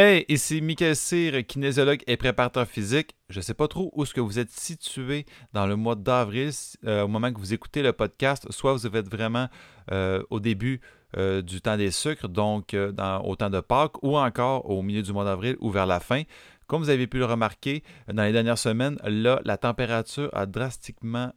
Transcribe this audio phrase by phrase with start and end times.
[0.00, 3.16] Hey, ici Michael Cyr, kinésiologue et préparateur physique.
[3.30, 6.52] Je ne sais pas trop où est-ce que vous êtes situé dans le mois d'avril
[6.86, 8.46] euh, au moment que vous écoutez le podcast.
[8.50, 9.48] Soit vous êtes vraiment
[9.90, 10.80] euh, au début
[11.16, 15.12] euh, du temps des sucres, donc au temps de Pâques, ou encore au milieu du
[15.12, 16.22] mois d'avril ou vers la fin.
[16.68, 21.32] Comme vous avez pu le remarquer, dans les dernières semaines, là, la température a drastiquement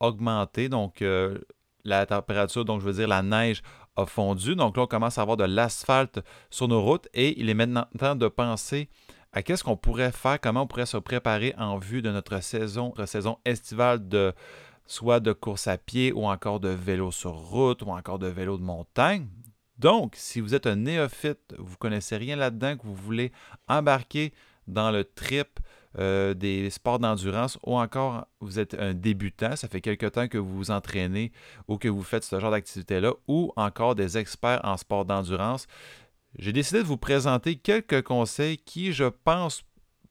[0.00, 0.70] augmenté.
[0.70, 1.04] Donc,
[1.84, 3.62] la température, donc je veux dire la neige,
[3.96, 4.56] a fondu.
[4.56, 6.20] Donc là, on commence à avoir de l'asphalte
[6.50, 8.88] sur nos routes et il est maintenant temps de penser
[9.32, 12.92] à qu'est-ce qu'on pourrait faire, comment on pourrait se préparer en vue de notre saison,
[12.96, 14.32] notre saison estivale de
[14.86, 18.58] soit de course à pied ou encore de vélo sur route ou encore de vélo
[18.58, 19.28] de montagne.
[19.78, 23.32] Donc, si vous êtes un néophyte, vous ne connaissez rien là-dedans, que vous voulez
[23.68, 24.34] embarquer
[24.66, 25.60] dans le trip
[25.98, 30.38] euh, des sports d'endurance ou encore vous êtes un débutant, ça fait quelque temps que
[30.38, 31.32] vous vous entraînez
[31.66, 35.66] ou que vous faites ce genre d'activité-là, ou encore des experts en sport d'endurance,
[36.38, 39.64] j'ai décidé de vous présenter quelques conseils qui, je pense,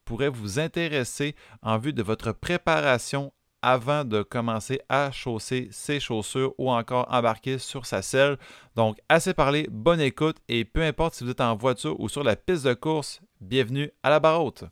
[0.04, 3.32] pourraient vous intéresser en vue de votre préparation
[3.62, 8.38] avant de commencer à chausser ses chaussures ou encore embarquer sur sa selle.
[8.74, 12.24] Donc, assez parlé, bonne écoute et peu importe si vous êtes en voiture ou sur
[12.24, 14.64] la piste de course, bienvenue à la barre haute.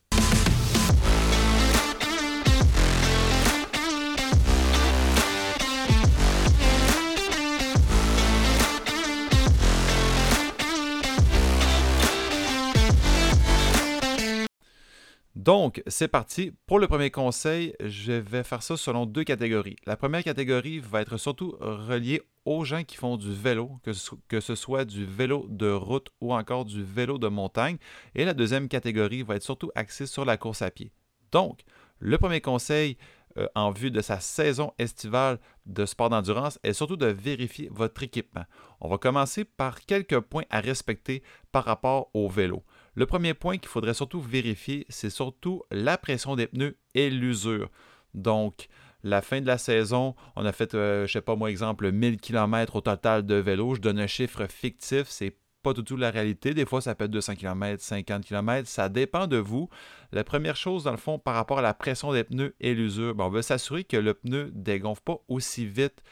[15.39, 16.53] Donc, c'est parti.
[16.67, 19.77] Pour le premier conseil, je vais faire ça selon deux catégories.
[19.87, 24.55] La première catégorie va être surtout reliée aux gens qui font du vélo, que ce,
[24.57, 27.77] soit du vélo de route ou encore du vélo de montagne.
[28.17, 30.91] Et la deuxième catégorie va être surtout axée sur la course à pied.
[31.31, 31.61] Donc,
[32.01, 32.97] le premier conseil
[33.37, 38.03] euh, en vue de sa saison estivale de sport d'endurance est surtout de vérifier votre
[38.03, 38.45] équipement.
[38.81, 41.23] On va commencer par quelques points à respecter
[41.53, 42.65] par rapport au vélo.
[42.99, 47.71] Le premier point qu'il faudrait surtout vérifier, c'est surtout la pression des pneus et l'usure.
[48.13, 48.67] Donc,
[49.05, 51.93] la fin de la saison, on a fait, euh, je ne sais pas moi, exemple,
[51.93, 53.77] 1000 km au total de vélo.
[53.77, 56.55] Je donne un chiffre fictif, c'est pas du tout la réalité.
[56.55, 59.69] Des fois, ça peut être 200 km, 50 km, ça dépend de vous.
[60.11, 63.15] La première chose, dans le fond, par rapport à la pression des pneus et l'usure,
[63.17, 66.03] on veut s'assurer que le pneu dégonfle pas aussi vite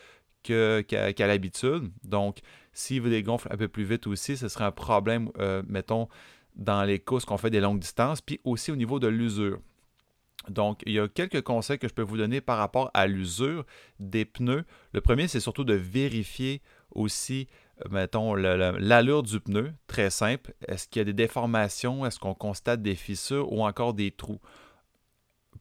[0.45, 1.91] qu'à l'habitude.
[2.05, 2.39] Donc,
[2.73, 6.09] s'il vous dégonfle un peu plus vite aussi, ce serait un problème, euh, mettons,
[6.57, 9.61] dans les courses qu'on fait des longues distances, puis aussi au niveau de l'usure.
[10.49, 13.65] Donc, il y a quelques conseils que je peux vous donner par rapport à l'usure
[13.99, 14.65] des pneus.
[14.93, 16.63] Le premier, c'est surtout de vérifier
[16.93, 17.49] aussi,
[17.85, 20.55] euh, mettons, l'allure du pneu, très simple.
[20.67, 22.07] Est-ce qu'il y a des déformations?
[22.07, 24.41] Est-ce qu'on constate des fissures ou encore des trous?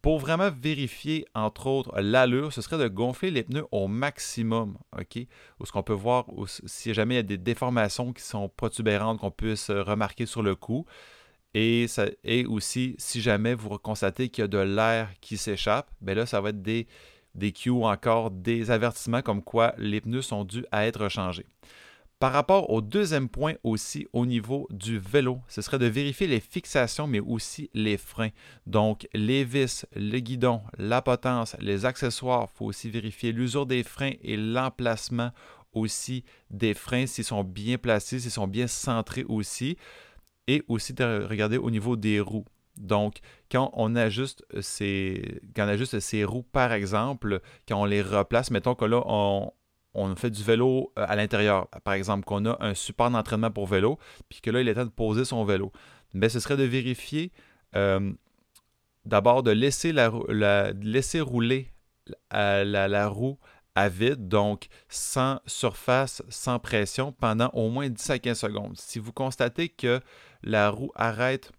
[0.05, 5.17] Pour vraiment vérifier, entre autres, l'allure, ce serait de gonfler les pneus au maximum, OK?
[5.59, 6.27] Ou ce qu'on peut voir,
[6.67, 10.43] si jamais il y a des déformations qui sont protubérantes qu'on puisse euh, remarquer sur
[10.43, 10.85] le coup.
[11.55, 11.87] Et,
[12.47, 16.39] aussi, si jamais vous constatez qu'il y a de l'air qui s'échappe, bien là, ça
[16.39, 16.85] va être des,
[17.33, 21.47] des cues ou encore des avertissements comme quoi les pneus sont dus à être changés.
[22.19, 26.39] Par rapport au deuxième point aussi au niveau du vélo, ce serait de vérifier les
[26.39, 28.29] fixations mais aussi les freins.
[28.65, 33.83] Donc les vis, le guidon, la potence, les accessoires, il faut aussi vérifier l'usure des
[33.83, 35.31] freins et l'emplacement
[35.73, 39.77] aussi des freins s'ils sont bien placés, s'ils sont bien centrés aussi.
[40.47, 42.45] Et aussi de regarder au niveau des roues.
[42.77, 43.17] Donc,
[43.51, 48.51] quand on ajuste ces, quand on ajuste ces roues, par exemple, quand on les replace,
[48.51, 49.51] mettons que là, on,
[49.95, 53.65] on fait du vélo euh, à l'intérieur, par exemple, qu'on a un support d'entraînement pour
[53.65, 53.97] vélo,
[54.29, 55.71] puis que là, il est temps de poser son vélo.
[56.13, 57.31] Mais ce serait de vérifier,
[57.75, 58.13] euh,
[59.05, 60.11] d'abord de laisser, la,
[60.81, 61.71] laisser rouler
[62.31, 63.39] la, roue
[63.75, 68.77] à vide, donc sans surface, sans pression, pendant au moins 10 à 15 secondes.
[68.77, 69.99] Si vous constatez que
[70.43, 71.51] la roue arrête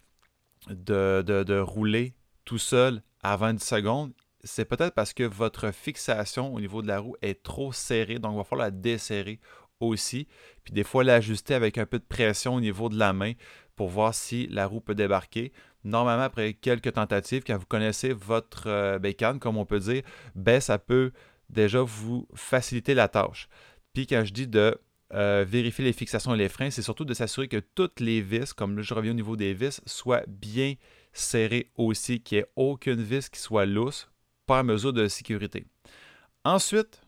[0.68, 2.14] de, de rouler
[2.44, 4.12] tout seul avant 10 secondes,
[4.46, 8.34] c'est peut-être parce que votre fixation au niveau de la roue est trop serrée, donc
[8.34, 9.40] il va falloir la desserrer
[9.80, 10.26] aussi.
[10.64, 13.32] Puis des fois l'ajuster avec un peu de pression au niveau de la main
[13.74, 15.52] pour voir si la roue peut débarquer.
[15.84, 20.02] Normalement, après quelques tentatives, quand vous connaissez votre euh, bécane, comme on peut dire,
[20.34, 21.12] ben, ça peut
[21.50, 23.48] déjà vous faciliter la tâche.
[23.92, 24.76] Puis quand je dis de
[25.12, 28.52] euh, vérifier les fixations et les freins, c'est surtout de s'assurer que toutes les vis,
[28.52, 30.74] comme je reviens au niveau des vis, soient bien
[31.12, 34.08] serrées aussi, qu'il n'y ait aucune vis qui soit lousse
[34.46, 35.66] par mesure de sécurité.
[36.44, 37.02] Ensuite,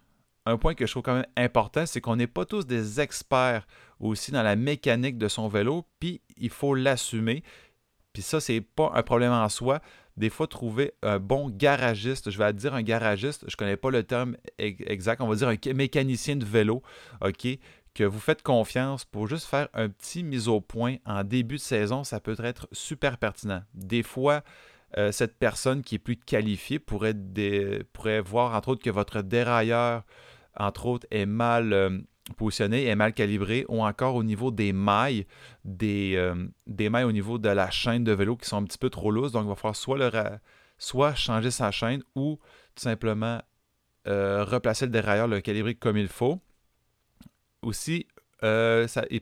[0.46, 3.67] un point que je trouve quand même important, c'est qu'on n'est pas tous des experts
[4.00, 7.43] aussi dans la mécanique de son vélo, puis il faut l'assumer.
[8.12, 9.81] Puis ça, c'est pas un problème en soi.
[10.17, 13.91] Des fois, trouver un bon garagiste, je vais dire un garagiste, je ne connais pas
[13.91, 16.82] le terme exact, on va dire un mécanicien de vélo,
[17.20, 17.46] OK,
[17.94, 21.61] que vous faites confiance pour juste faire un petit mise au point en début de
[21.61, 23.62] saison, ça peut être super pertinent.
[23.75, 24.43] Des fois,
[24.96, 27.12] euh, cette personne qui est plus qualifiée pourrait,
[28.25, 30.05] voir, entre autres, que votre dérailleur,
[30.56, 31.99] entre autres, est mal euh,
[32.38, 35.26] positionné, est mal calibré, ou encore au niveau des mailles,
[35.64, 38.79] des, euh, des, mailles au niveau de la chaîne de vélo qui sont un petit
[38.79, 39.32] peu trop lousses.
[39.32, 40.38] Donc, il va falloir
[40.79, 42.38] soit, changer sa chaîne ou
[42.75, 43.43] tout simplement
[44.06, 46.41] replacer le dérailleur, le calibrer comme il faut.
[47.61, 48.06] Aussi,
[48.43, 49.20] il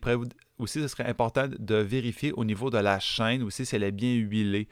[0.58, 3.90] aussi, ce serait important de vérifier au niveau de la chaîne aussi si elle est
[3.90, 4.68] bien huilée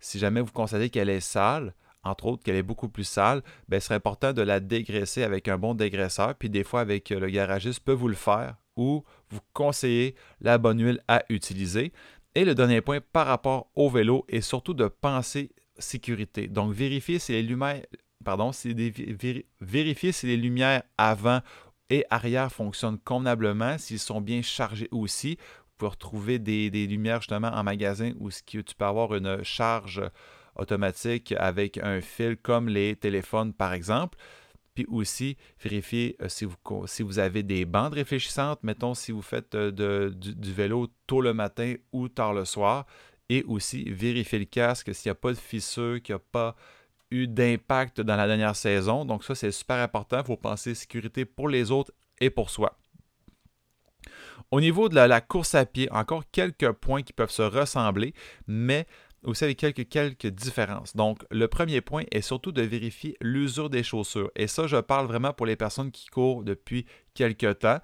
[0.00, 3.80] si jamais vous constatez qu'elle est sale, entre autres qu'elle est beaucoup plus sale, ben,
[3.80, 6.34] ce serait important de la dégraisser avec un bon dégraisseur.
[6.34, 10.58] Puis des fois, avec euh, le garagiste, peut vous le faire ou vous conseiller la
[10.58, 11.92] bonne huile à utiliser.
[12.34, 16.46] Et le dernier point par rapport au vélo est surtout de penser sécurité.
[16.46, 17.82] Donc, vérifier si les lumières,
[18.24, 21.40] pardon, si si les lumières avant
[21.90, 25.38] et arrière fonctionnent convenablement, s'ils sont bien chargés aussi
[25.78, 30.02] pouvez retrouver des, lumières justement en magasin où tu peux avoir une charge
[30.56, 34.18] automatique avec un fil comme les téléphones par exemple.
[34.74, 36.54] Puis aussi, vérifier euh, si, vous,
[36.86, 41.34] si vous avez des bandes réfléchissantes, mettons si vous faites euh, du, vélo tôt le
[41.34, 42.86] matin ou tard le soir.
[43.28, 46.54] Et aussi, vérifier le casque s'il n'y a pas de fissure, qu'il n'y a pas
[47.10, 49.04] eu d'impact dans la dernière saison.
[49.04, 50.20] Donc ça, c'est super important.
[50.20, 52.78] Il faut penser sécurité pour les autres et pour soi.
[54.50, 58.14] Au niveau de la, course à pied, encore quelques points qui peuvent se ressembler,
[58.46, 58.86] mais
[59.24, 60.96] aussi avec quelques, quelques différences.
[60.96, 64.30] Donc, le premier point est surtout de vérifier l'usure des chaussures.
[64.36, 67.80] Et ça, je parle vraiment pour les personnes qui courent depuis quelques temps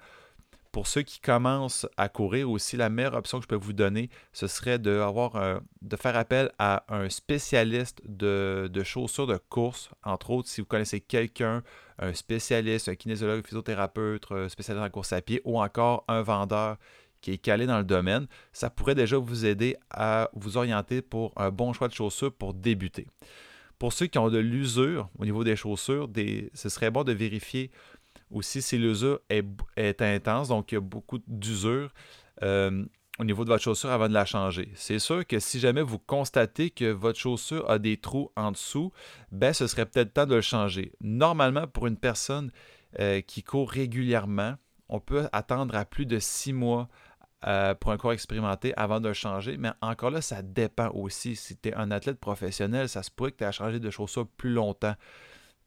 [0.75, 4.09] pour ceux qui commencent à courir aussi, la meilleure option que je peux vous donner,
[4.33, 5.01] ce serait de,
[5.97, 11.63] faire appel à un spécialiste de, chaussures de course, entre autres si vous connaissez quelqu'un,
[11.97, 16.75] un spécialiste, un kinésiologue, physiothérapeute, un spécialiste en course à pied ou encore un vendeur
[17.21, 21.31] qui est calé dans le domaine, ça pourrait déjà vous aider à vous orienter pour
[21.37, 23.07] un bon choix de chaussures pour débuter.
[23.79, 26.09] Pour ceux qui ont de l'usure au niveau des chaussures,
[26.53, 27.71] ce serait bon de vérifier
[28.31, 31.91] aussi, si l'usure est, intense, donc il y a beaucoup d'usure
[32.43, 32.85] euh,
[33.19, 34.71] au niveau de votre chaussure avant de la changer.
[34.75, 38.91] C'est sûr que si jamais vous constatez que votre chaussure a des trous en dessous,
[39.31, 40.91] ben, ce serait peut-être temps de le changer.
[41.01, 42.51] Normalement, pour une personne
[42.99, 44.55] euh, qui court régulièrement,
[44.89, 46.89] on peut attendre à plus de six mois
[47.47, 49.57] euh, pour un corps expérimenté avant de le changer.
[49.57, 51.35] Mais encore là, ça dépend aussi.
[51.35, 53.89] Si tu es un athlète professionnel, ça se pourrait que tu aies à changer de
[53.89, 54.95] chaussure plus longtemps.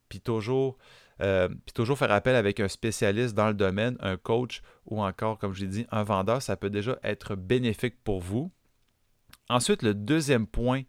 [0.07, 0.77] Puis toujours,
[1.21, 5.37] euh, puis toujours faire appel avec un spécialiste dans le domaine, un coach ou encore,
[5.37, 8.51] comme je l'ai dit, un vendeur, ça peut déjà être bénéfique pour vous.
[9.49, 10.83] Ensuite, le deuxième point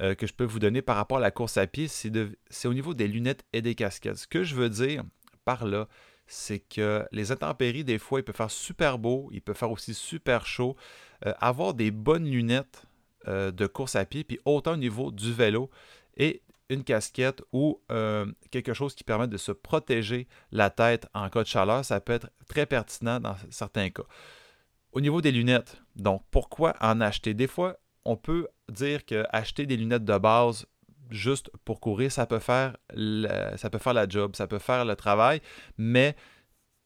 [0.00, 2.74] euh, que je peux vous donner par rapport à la course à pied, c'est au
[2.74, 4.16] niveau des lunettes et des casquettes.
[4.18, 5.02] Ce que je veux dire
[5.44, 5.88] par là,
[6.26, 9.92] c'est que les intempéries, des fois, il peut faire super beau, il peut faire aussi
[9.92, 10.74] super chaud.
[11.26, 12.86] Euh, avoir des bonnes lunettes
[13.26, 15.70] de course à pied, puis autant au niveau du vélo
[16.18, 16.42] et
[16.74, 21.42] une casquette ou euh, quelque chose qui permet de se protéger la tête en cas
[21.42, 24.04] de chaleur, ça peut être très pertinent dans certains cas.
[24.92, 27.34] Au niveau des lunettes, donc pourquoi en acheter?
[27.34, 30.66] Des fois, on peut dire que acheter des lunettes de base
[31.10, 32.76] juste pour courir, ça peut faire,
[33.56, 35.40] ça peut faire la job, ça peut faire le travail,
[35.78, 36.14] mais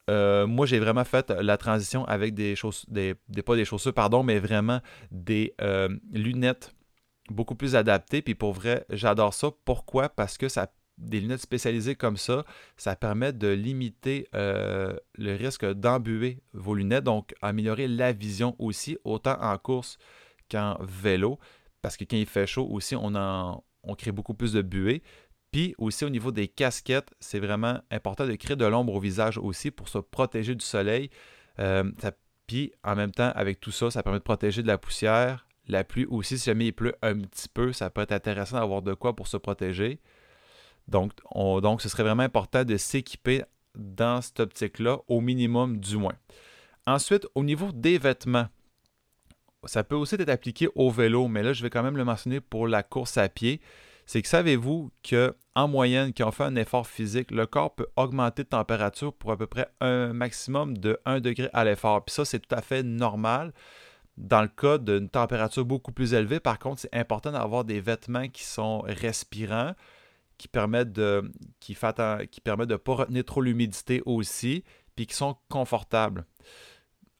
[0.08, 3.14] euh, moi, j'ai vraiment fait la transition avec des chaussures, des,
[3.44, 4.81] pas des chaussures, pardon, mais vraiment
[5.11, 6.75] des euh, lunettes
[7.30, 8.22] beaucoup plus adapté.
[8.22, 9.50] Puis pour vrai, j'adore ça.
[9.64, 10.08] Pourquoi?
[10.08, 10.68] Parce que ça
[10.99, 12.44] des lunettes spécialisées comme ça,
[12.76, 18.99] ça permet de limiter euh, le risque d'embuer vos lunettes, donc améliorer la vision aussi,
[19.04, 19.99] autant en course
[20.50, 21.38] qu'en vélo,
[21.82, 25.02] parce que quand il fait chaud aussi, on, en, on crée beaucoup plus de buée.
[25.50, 29.38] Puis aussi au niveau des casquettes, c'est vraiment important de créer de l'ombre au visage
[29.38, 31.11] aussi pour se protéger du soleil.
[31.58, 31.90] Euh,
[32.47, 35.84] puis en même temps, avec tout ça, ça permet de protéger de la poussière, la
[35.84, 38.94] pluie aussi, si jamais il pleut un petit peu, ça peut être intéressant d'avoir de
[38.94, 40.00] quoi pour se protéger.
[40.88, 41.12] Donc,
[41.80, 43.44] ce serait vraiment important de s'équiper
[43.75, 46.16] dans cette optique-là, au minimum du moins.
[46.87, 48.46] Ensuite, au niveau des vêtements,
[49.64, 52.40] ça peut aussi être appliqué au vélo, mais là, je vais quand même le mentionner
[52.40, 53.60] pour la course à pied.
[54.06, 58.44] C'est que savez-vous qu'en moyenne, quand on fait un effort physique, le corps peut augmenter
[58.44, 62.02] de température pour à peu près un maximum de 1 degré à l'effort.
[62.06, 63.52] Puis ça, c'est tout à fait normal.
[64.18, 68.28] Dans le cas d'une température beaucoup plus élevée, par contre, c'est important d'avoir des vêtements
[68.28, 69.75] qui sont respirants,
[70.38, 71.76] qui permettent de qui,
[72.30, 74.64] qui permettent de ne pas retenir trop l'humidité aussi,
[74.96, 76.26] puis qui sont confortables.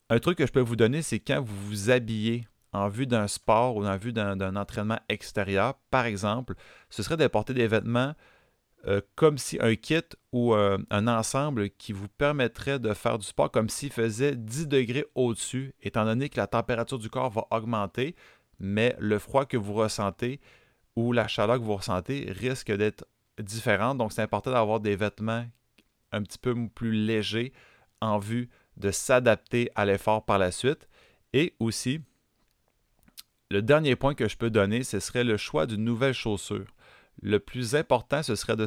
[0.09, 3.29] Un truc que je peux vous donner, c'est quand vous vous habillez en vue d'un
[3.29, 6.55] sport ou en vue d'un entraînement extérieur, par exemple,
[6.89, 8.13] ce serait de porter des vêtements
[8.87, 13.51] euh, comme si un kit ou un ensemble qui vous permettrait de faire du sport
[13.51, 18.15] comme s'il faisait 10 degrés au-dessus, étant donné que la température du corps va augmenter,
[18.59, 20.39] mais le froid que vous ressentez
[20.95, 23.05] ou la chaleur que vous ressentez risque d'être
[23.39, 23.97] différente.
[23.97, 25.45] Donc, c'est important d'avoir des vêtements
[26.11, 27.53] un petit peu plus légers
[28.01, 30.87] en vue de s'adapter à l'effort par la suite.
[31.33, 32.01] Et aussi,
[33.51, 36.67] le dernier point que je peux donner, ce serait le choix d'une nouvelle chaussure.
[37.21, 38.65] Le plus important, ce serait de,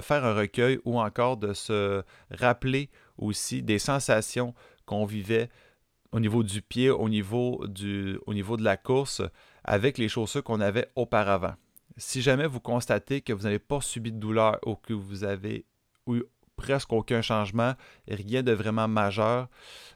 [0.00, 4.54] faire un recueil ou encore de se rappeler aussi des sensations
[4.86, 5.48] qu'on vivait
[6.10, 9.22] au niveau du pied, au niveau de la course,
[9.64, 11.54] avec les chaussures qu'on avait auparavant.
[11.96, 15.66] Si jamais vous constatez que vous n'avez pas subi de douleur ou que vous avez
[16.08, 16.22] eu
[16.58, 17.74] presque aucun changement,
[18.08, 19.48] rien de vraiment majeur.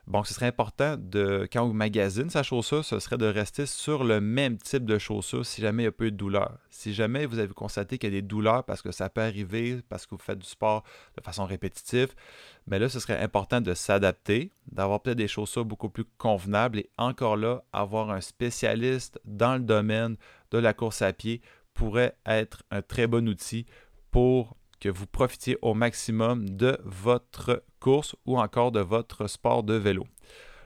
[0.07, 4.05] Bon, ce serait important de, quand on magasine sa chaussure, ce serait de rester sur
[4.05, 6.59] le même type de chaussure si jamais il y a peu de douleur.
[6.71, 9.81] Si jamais vous avez constaté qu'il y a des douleurs parce que ça peut arriver,
[9.89, 10.85] parce que vous faites du sport
[11.17, 12.15] de façon répétitive,
[12.67, 16.91] mais là, ce serait important de s'adapter, d'avoir peut-être des chaussures beaucoup plus convenables et
[16.97, 20.17] encore là, avoir un spécialiste dans le domaine
[20.53, 21.43] de la course à pied
[21.75, 23.67] pourrait être un très bon outil
[24.11, 29.75] pour que vous profitiez au maximum de votre course ou encore de votre sport de
[29.75, 30.09] vélo.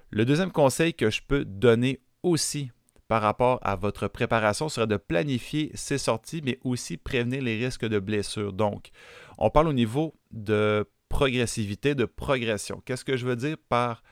[0.09, 2.71] Le deuxième conseil que je peux donner aussi
[3.09, 7.85] par rapport à votre préparation serait de planifier ses sorties, mais aussi prévenir les risques
[7.85, 8.55] de blessures.
[8.55, 8.89] Donc,
[9.37, 12.81] on parle au niveau de progressivité, de progression.
[12.87, 14.03] Qu'est-ce que je veux dire par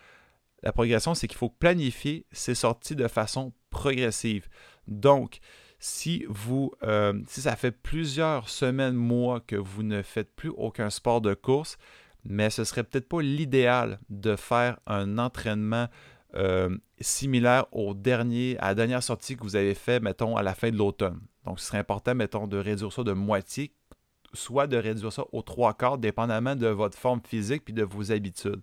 [0.62, 1.14] la progression?
[1.14, 4.48] C'est qu'il faut planifier ses sorties de façon progressive.
[4.86, 5.38] Donc,
[5.86, 10.88] si vous, euh, si ça fait plusieurs semaines, mois que vous ne faites plus aucun
[10.88, 11.76] sport de course,
[12.24, 15.88] mais ce serait peut-être pas l'idéal de faire un entraînement
[16.36, 20.54] euh, similaire au dernier, à la dernière sortie que vous avez fait, mettons, à la
[20.54, 21.20] fin de l'automne.
[21.44, 23.70] Donc, ce serait important, mettons, de réduire ça de moitié,
[24.32, 28.10] soit de réduire ça aux trois quarts, dépendamment de votre forme physique puis de vos
[28.10, 28.62] habitudes.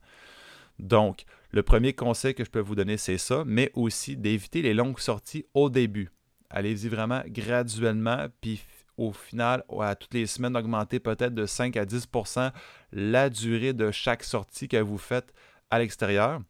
[0.80, 4.74] Donc, le premier conseil que je peux vous donner, c'est ça, mais aussi d'éviter les
[4.74, 6.10] longues sorties au début
[6.52, 8.62] allez-y vraiment graduellement, puis
[8.98, 12.52] au final, à toutes les semaines, augmenter peut-être de 5 à 10%
[12.92, 15.34] la durée de chaque sortie que vous faites
[15.72, 16.42] à l'extérieur.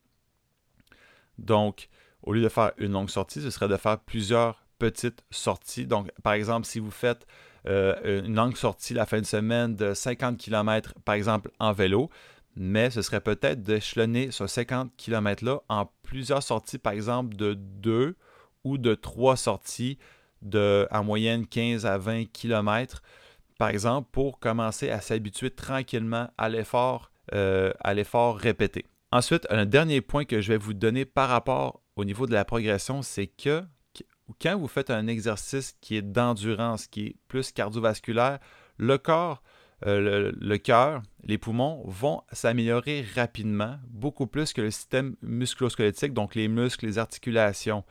[1.38, 1.88] Donc,
[2.24, 5.86] au lieu de faire une longue sortie, ce serait de faire plusieurs petites sorties.
[5.86, 7.26] Donc, par exemple, si vous faites
[7.68, 12.10] euh, une longue sortie la fin de semaine de 50 km, par exemple, en vélo,
[12.56, 18.18] mais ce serait peut-être d'échelonner ce 50 km-là en plusieurs sorties, par exemple, de 2
[18.64, 19.98] ou de trois sorties
[20.42, 23.02] de en moyenne 15 à 20 km,
[23.58, 28.86] par exemple, pour commencer à s'habituer tranquillement à l'effort, euh, à l'effort répété.
[29.12, 32.46] Ensuite, un dernier point que je vais vous donner par rapport au niveau de la
[32.46, 33.64] progression, c'est que
[34.42, 38.40] quand vous faites un exercice qui est d'endurance, qui est plus cardiovasculaire,
[38.78, 39.44] le corps,
[39.86, 46.36] euh, le, cœur, les poumons vont s'améliorer rapidement, beaucoup plus que le système musculosquelettique, donc
[46.36, 47.84] les muscles, les articulations.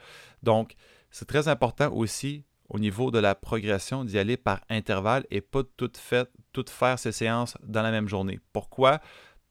[0.42, 0.74] Donc,
[1.10, 5.62] c'est très important aussi au niveau de la progression d'y aller par intervalle et pas
[5.76, 8.38] tout, fait, tout faire ces séances dans la même journée.
[8.52, 9.00] Pourquoi?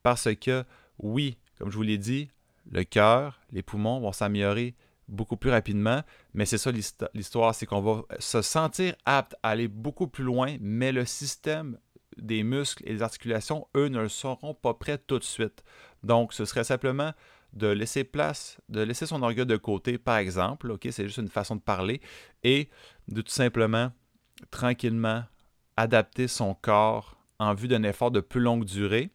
[0.01, 0.63] Parce que
[0.97, 2.29] oui, comme je vous l'ai dit,
[2.71, 4.75] le cœur, les poumons vont s'améliorer
[5.09, 6.03] beaucoup plus rapidement,
[6.33, 6.71] mais c'est ça
[7.13, 11.77] l'histoire, c'est qu'on va se sentir apte à aller beaucoup plus loin, mais le système
[12.21, 15.63] des muscles et des articulations, eux, ne seront pas prêts tout de suite.
[16.03, 17.13] Donc, ce serait simplement
[17.53, 21.29] de laisser place, de laisser son orgueil de côté, par exemple, ok, c'est juste une
[21.29, 21.99] façon de parler,
[22.43, 22.69] et
[23.07, 23.91] de tout simplement,
[24.51, 25.23] tranquillement,
[25.77, 29.11] adapter son corps en vue d'un effort de plus longue durée.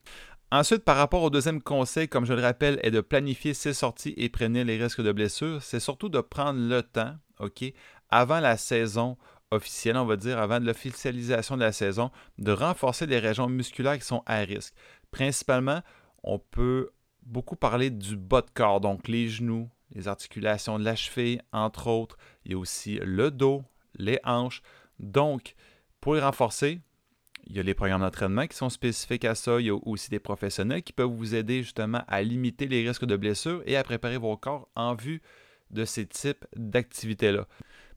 [0.51, 4.15] Ensuite, par rapport au deuxième conseil, comme je le rappelle, est de planifier ses sorties
[4.17, 5.63] et prévenir les risques de blessures.
[5.63, 7.65] C'est surtout de prendre le temps, OK,
[8.09, 9.17] avant la saison
[9.55, 14.05] officielle, on va dire, avant l'officialisation de la saison, de renforcer les régions musculaires qui
[14.05, 14.75] sont à risque.
[15.11, 15.81] Principalement,
[16.23, 16.91] on peut
[17.23, 21.87] beaucoup parler du bas de corps, donc les genoux, les articulations de la cheville, entre
[21.89, 22.17] autres.
[22.45, 23.63] Il y a aussi le dos,
[23.97, 24.63] les hanches.
[24.99, 25.55] Donc,
[26.01, 26.81] pour les renforcer,
[27.47, 29.61] il y a les programmes d'entraînement qui sont spécifiques à ça.
[29.61, 33.05] Il y a aussi des professionnels qui peuvent vous aider justement à limiter les risques
[33.05, 35.21] de blessures et à préparer vos corps en vue
[35.71, 37.47] de ces types d'activités-là.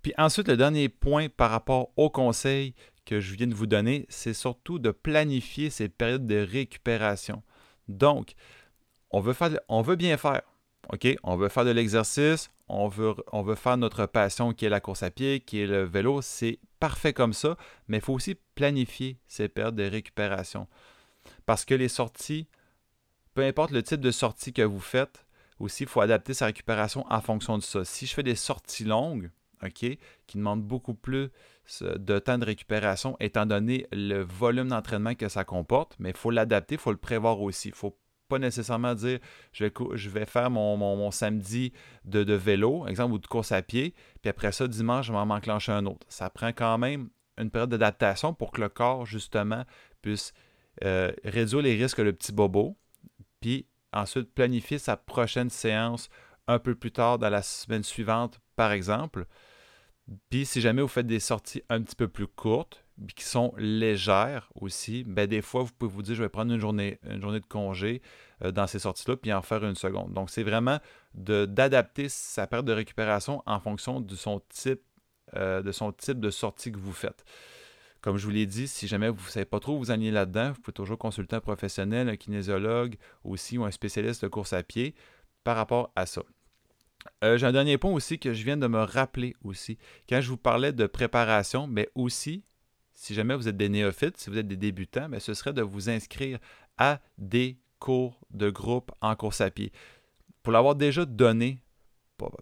[0.07, 4.05] Puis ensuite, le dernier point par rapport au conseil que je viens de vous donner,
[4.07, 7.43] c'est surtout de planifier ces périodes de récupération.
[7.89, 8.35] Donc,
[9.11, 10.43] on veut, faire, on veut bien faire.
[10.93, 11.05] OK?
[11.23, 14.79] On veut faire de l'exercice, on veut, on veut faire notre passion qui est la
[14.79, 16.21] course à pied, qui est le vélo.
[16.21, 17.57] C'est parfait comme ça,
[17.89, 20.69] mais il faut aussi planifier ces périodes de récupération.
[21.45, 22.47] Parce que les sorties,
[23.33, 25.25] peu importe le type de sortie que vous faites,
[25.59, 27.83] aussi, il faut adapter sa récupération en fonction de ça.
[27.83, 29.31] Si je fais des sorties longues,
[29.71, 29.97] Qui
[30.35, 31.29] demande beaucoup plus
[31.81, 36.31] de temps de récupération étant donné le volume d'entraînement que ça comporte, mais il faut
[36.31, 37.69] l'adapter, il faut le prévoir aussi.
[37.69, 37.97] Il ne faut
[38.27, 39.19] pas nécessairement dire
[39.51, 41.73] je vais, faire mon, samedi
[42.05, 45.25] de, de, vélo, exemple, ou de course à pied, puis après ça, dimanche, je vais
[45.25, 46.05] m'enclencher un autre.
[46.09, 49.63] Ça prend quand même une période d'adaptation pour que le corps, justement,
[50.01, 50.33] puisse
[50.83, 52.77] euh, réduire les risques le petit bobo,
[53.39, 56.09] puis ensuite planifier sa prochaine séance
[56.47, 59.25] un peu plus tard dans la semaine suivante, par exemple.
[60.29, 64.49] Puis si jamais vous faites des sorties un petit peu plus courtes, qui sont légères
[64.55, 67.39] aussi, ben des fois, vous pouvez vous dire, je vais prendre une journée, une journée
[67.39, 68.01] de congé
[68.43, 70.13] euh, dans ces sorties-là, puis en faire une seconde.
[70.13, 70.79] Donc, c'est vraiment
[71.13, 74.81] d'adapter sa période de récupération en fonction de son type,
[75.35, 77.23] euh, de son type de sortie que vous faites.
[78.01, 80.11] Comme je vous l'ai dit, si jamais vous ne savez pas trop où vous alliez
[80.11, 84.53] là-dedans, vous pouvez toujours consulter un professionnel, un kinésiologue aussi ou un spécialiste de course
[84.53, 84.95] à pied
[85.43, 86.23] par rapport à ça.
[87.23, 89.77] Euh, j'ai un dernier point aussi que je viens de me rappeler aussi.
[90.07, 92.43] Quand je vous parlais de préparation, mais aussi,
[92.93, 95.61] si jamais vous êtes des néophytes, si vous êtes des débutants, mais ce serait de
[95.61, 96.39] vous inscrire
[96.77, 99.71] à des cours de groupe en course à pied.
[100.43, 101.59] Pour l'avoir déjà donné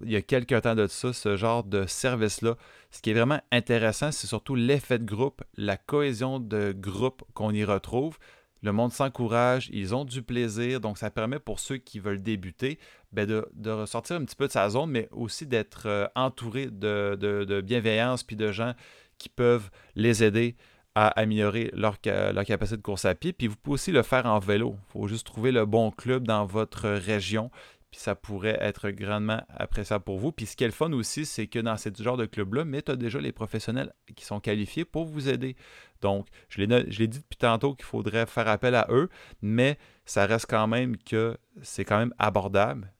[0.04, 2.56] il y a quelques temps de ça, ce genre de service-là.
[2.92, 7.52] Ce qui est vraiment intéressant, c'est surtout l'effet de groupe, la cohésion de groupe qu'on
[7.52, 8.18] y retrouve.
[8.62, 12.80] Le monde s'encourage, ils ont du plaisir, donc ça permet pour ceux qui veulent débuter
[13.12, 17.62] ben de, ressortir un petit peu de sa zone, mais aussi d'être euh, entouré de,
[17.62, 18.74] bienveillance puis de gens
[19.18, 20.56] qui peuvent les aider
[20.96, 23.34] à améliorer leur, leur, capacité de course à pied.
[23.34, 24.76] Puis vous pouvez aussi le faire en vélo.
[24.90, 27.52] Il faut juste trouver le bon club dans votre région
[28.00, 30.32] ça pourrait être grandement appréciable pour vous.
[30.32, 32.82] Puis ce qui est le fun aussi, c'est que dans ce genre de club-là, mais
[32.82, 35.56] tu as déjà les professionnels qui sont qualifiés pour vous aider.
[36.02, 39.10] Donc, je l'ai dit depuis tantôt qu'il faudrait faire appel à eux,
[39.42, 42.92] mais ça reste quand même que c'est quand même abordable.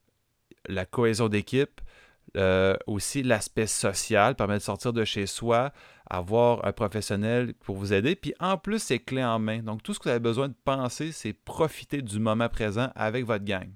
[0.68, 1.80] La cohésion d'équipe,
[2.36, 5.72] euh, aussi l'aspect social, permet de sortir de chez soi,
[6.08, 8.16] avoir un professionnel pour vous aider.
[8.16, 9.62] Puis en plus, c'est clé en main.
[9.62, 13.24] Donc, tout ce que vous avez besoin de penser, c'est profiter du moment présent avec
[13.24, 13.68] votre gang.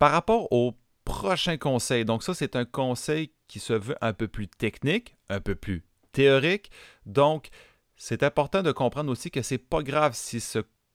[0.00, 0.72] Par rapport au
[1.04, 5.40] prochain conseil, donc ça c'est un conseil qui se veut un peu plus technique, un
[5.40, 6.70] peu plus théorique.
[7.04, 7.50] Donc
[7.96, 10.42] c'est important de comprendre aussi que c'est pas grave si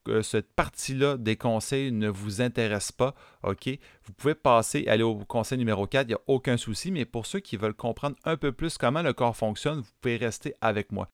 [0.08, 3.14] euh, cette partie-là des conseils ne vous intéresse pas,
[3.44, 3.70] OK?
[4.06, 7.28] Vous pouvez passer, aller au conseil numéro 4, il n'y a aucun souci, mais pour
[7.28, 10.92] ceux qui veulent comprendre un peu plus comment le corps fonctionne, vous pouvez rester avec
[10.92, 11.12] moi.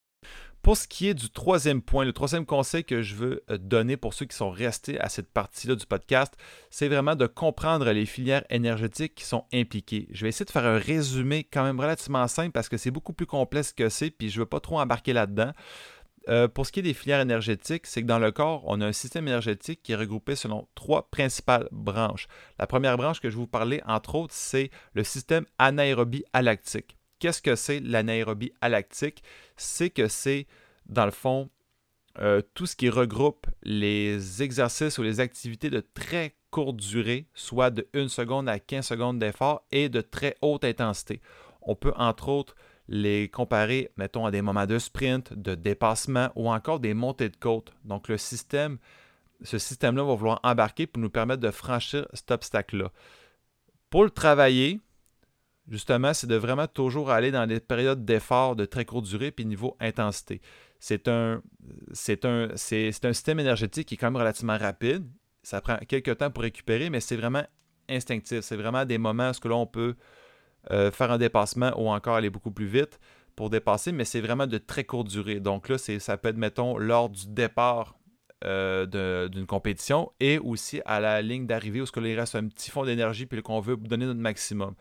[0.62, 3.98] Pour ce qui est du troisième point, le troisième conseil que je veux euh, donner
[3.98, 6.36] pour ceux qui sont restés à cette partie-là du podcast,
[6.70, 10.08] c'est vraiment de comprendre les filières énergétiques qui sont impliquées.
[10.12, 13.14] Je vais essayer de faire un résumé quand même relativement simple parce que c'est beaucoup
[13.14, 15.52] plus complexe que c'est, puis je ne veux pas trop embarquer là-dedans.
[16.30, 18.86] Euh, pour ce qui est des filières énergétiques, c'est que dans le corps, on a
[18.86, 22.28] un système énergétique qui est regroupé selon trois principales branches.
[22.60, 26.98] La première branche que je vais vous parler, entre autres, c'est le système anaérobie alactique.
[27.22, 29.22] Qu'est-ce que c'est l'anaérobie alactique?
[29.56, 30.48] C'est que c'est,
[30.88, 31.52] dans le fond,
[32.18, 37.70] euh, tout ce qui regroupe les exercices ou les activités de très courte durée, soit
[37.70, 41.22] de 1 seconde à 15 secondes d'effort et de très haute intensité.
[41.62, 42.56] On peut entre autres
[42.88, 47.38] les comparer, mettons, à des moments de sprint, de dépassement ou encore des montées de
[47.38, 47.72] côte.
[47.86, 48.80] Donc le système,
[49.44, 52.92] ce système-là va vouloir embarquer pour nous permettre de franchir cet obstacle-là.
[53.92, 54.80] Pour le travailler,
[55.68, 59.46] justement, c'est de vraiment toujours aller dans des périodes d'effort de très courte durée puis
[59.46, 60.42] niveau intensité.
[60.80, 61.42] C'est un,
[62.24, 65.06] un, système énergétique qui est quand même relativement rapide.
[65.44, 67.44] Ça prend quelques temps pour récupérer, mais c'est vraiment
[67.88, 68.42] instinctif.
[68.42, 69.96] C'est vraiment des moments où là, on peut
[70.72, 73.00] euh, faire un dépassement ou encore aller beaucoup plus vite
[73.36, 75.40] pour dépasser, mais c'est vraiment de très courte durée.
[75.40, 77.98] Donc là, ça peut être, mettons, lors du départ
[78.44, 82.48] euh, d'une compétition et aussi à la ligne d'arrivée où ce que il reste un
[82.48, 84.74] petit fond d'énergie puis qu'on veut donner notre maximum.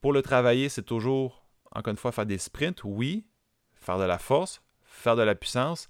[0.00, 3.26] Pour le travailler, c'est toujours, encore une fois, faire des sprints, oui,
[3.74, 5.88] faire de la force, faire de la puissance.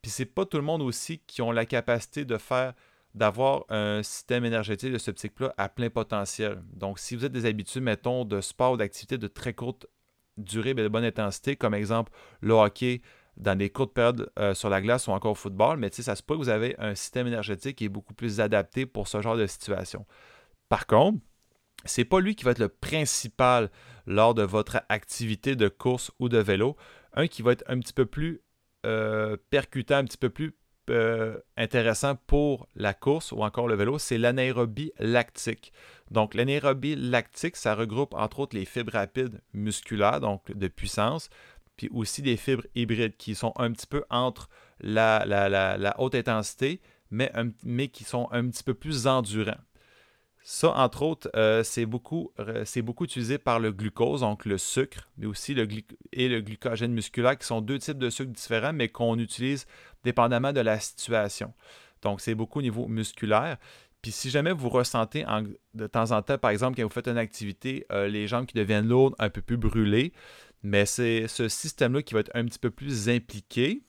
[0.00, 2.74] Puis c'est pas tout le monde aussi qui ont la capacité de faire
[3.14, 6.62] d'avoir un système énergétique de ce type-là à plein potentiel.
[6.72, 9.86] Donc, si vous êtes des habitués, mettons, de sport ou d'activités de très courte
[10.38, 13.02] durée et de bonne intensité, comme exemple le hockey
[13.36, 16.22] dans des courtes périodes euh, sur la glace ou encore au football, mais ça se
[16.22, 19.36] peut que vous avez un système énergétique qui est beaucoup plus adapté pour ce genre
[19.36, 20.06] de situation.
[20.68, 21.18] Par contre,
[21.84, 23.70] c'est pas lui qui va être le principal
[24.06, 26.76] lors de votre activité de course ou de vélo.
[27.14, 28.40] Un qui va être un petit peu plus
[28.86, 30.56] euh, percutant, un petit peu plus
[30.90, 35.72] euh, intéressant pour la course ou encore le vélo, c'est l'anaérobie lactique.
[36.10, 41.30] Donc, l'anaérobie lactique, ça regroupe entre autres les fibres rapides musculaires, donc de puissance,
[41.76, 44.48] puis aussi des fibres hybrides qui sont un petit peu entre
[44.80, 46.80] la, haute intensité,
[47.12, 47.30] mais,
[47.62, 49.60] mais qui sont un petit peu plus endurants.
[50.44, 52.32] Ça, entre autres, euh, c'est beaucoup,
[52.78, 55.68] beaucoup, utilisé par le glucose, donc le sucre, mais aussi le
[56.12, 59.66] et le glucogène musculaire, qui sont deux types de sucres différents, mais qu'on utilise
[60.02, 61.54] dépendamment de la situation.
[62.02, 63.56] Donc, c'est beaucoup au niveau musculaire.
[64.02, 65.24] Puis si jamais vous ressentez
[65.74, 68.56] de temps en temps, par exemple, quand vous faites une activité, euh, les jambes qui
[68.56, 70.12] deviennent lourdes, un peu plus brûlées,
[70.64, 73.84] mais c'est ce système-là qui va être un petit peu plus impliqué.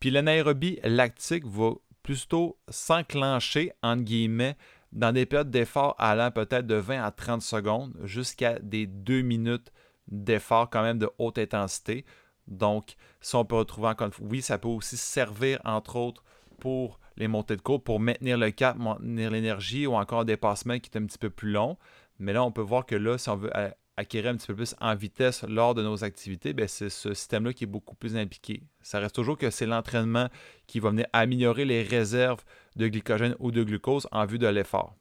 [0.00, 4.56] Puis l'anaérobie lactique va plutôt s'enclencher, entre guillemets,
[4.92, 9.72] dans des périodes d'effort allant peut-être de 20 à 30 secondes jusqu'à des 2 minutes
[10.08, 12.04] d'effort quand même de haute intensité.
[12.46, 16.24] Donc, si on peut retrouver encore une fois, oui, ça peut aussi servir, entre autres,
[16.60, 20.78] pour les montées de courbe, pour maintenir le cap, maintenir l'énergie ou encore un dépassement
[20.78, 21.76] qui est un petit peu plus long.
[22.18, 23.50] Mais là, on peut voir que là, si on veut
[23.98, 27.52] acquérir un petit peu plus en vitesse lors de nos activités, ben, c'est ce système-là
[27.52, 28.62] qui est beaucoup plus impliqué.
[28.80, 30.28] Ça reste toujours que c'est l'entraînement
[30.66, 32.44] qui va venir améliorer les réserves
[32.76, 34.94] de glycogène ou de glucose en vue de l'effort.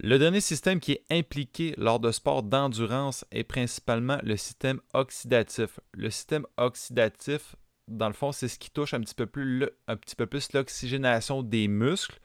[0.00, 5.78] Le dernier système qui est impliqué lors de sports d'endurance est principalement le système oxydatif.
[5.92, 7.54] Le système oxydatif,
[7.86, 10.52] dans le fond, c'est ce qui touche un petit peu plus, un petit peu plus
[10.54, 12.18] l'oxygénation des muscles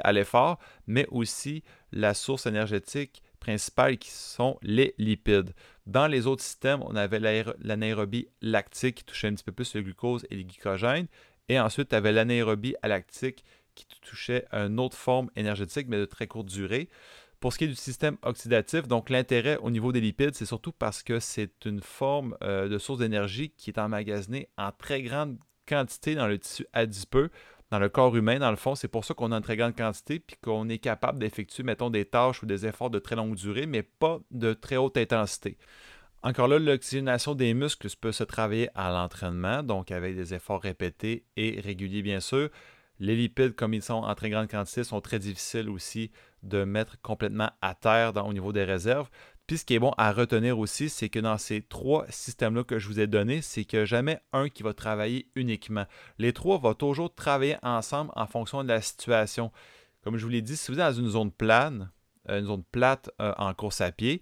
[0.00, 5.54] à l'effort, mais aussi la source énergétique principales qui sont les lipides.
[5.86, 7.20] Dans les autres systèmes, on avait
[7.60, 11.06] l'anaérobie lactique qui touchait un petit peu plus le glucose et le glycogène.
[11.48, 13.44] Et ensuite, tu avais l'anaérobie alactique
[13.76, 16.88] qui touchait une autre forme énergétique, mais de très courte durée.
[17.38, 20.72] Pour ce qui est du système oxydatif, donc l'intérêt au niveau des lipides, c'est surtout
[20.72, 25.38] parce que c'est une forme euh, de source d'énergie qui est emmagasinée en très grande
[25.68, 27.30] quantité dans le tissu adipeux
[27.70, 29.76] dans le corps humain, dans le fond, c'est pour ça qu'on a une très grande
[29.76, 33.34] quantité, puis qu'on est capable d'effectuer, mettons, des tâches ou des efforts de très longue
[33.34, 35.58] durée, mais pas de très haute intensité.
[36.22, 41.24] Encore là, l'oxygénation des muscles peut se travailler à l'entraînement, donc avec des efforts répétés
[41.36, 42.50] et réguliers, bien sûr.
[42.98, 46.10] Les lipides, comme ils sont en très grande quantité, sont très difficiles aussi
[46.42, 49.10] de mettre complètement à terre au niveau des réserves.
[49.46, 52.78] Puis ce qui est bon à retenir aussi, c'est que dans ces trois systèmes-là que
[52.78, 55.86] je vous ai donnés, c'est que jamais un qui va travailler uniquement.
[56.18, 59.52] Les trois vont toujours travailler ensemble en fonction de la situation.
[60.02, 61.90] Comme je vous l'ai dit, si vous êtes dans une zone plane,
[62.28, 64.20] euh, une zone plate euh, en course à pied,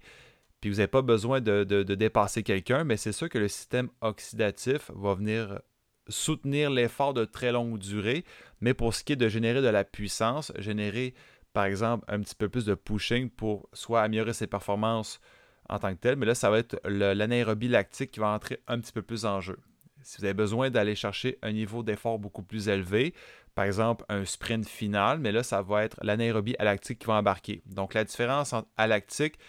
[0.61, 3.89] puis vous n'avez pas besoin de, de dépasser quelqu'un, mais c'est sûr que le système
[4.01, 5.59] oxydatif va venir
[6.07, 8.25] soutenir l'effort de très longue durée.
[8.61, 11.13] Mais pour ce qui est de générer de la puissance, générer
[11.55, 15.21] par exemple, un petit peu plus de pushing pour soit améliorer ses performances
[15.69, 18.77] en tant que tel, mais là, ça va être l'anaérobie lactique qui va entrer un
[18.81, 19.57] petit peu plus en jeu.
[20.01, 23.13] Si vous avez besoin d'aller chercher un niveau d'effort beaucoup plus élevé,
[23.55, 27.61] par exemple un sprint final, mais là, ça va être l'anaérobie lactique qui va embarquer.
[27.67, 29.39] Donc, la différence entre alactique,